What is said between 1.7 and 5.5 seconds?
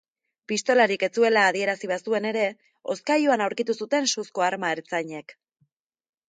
bazuen ere, hozkailuan aurkitu zuten suzko arma ertzainek.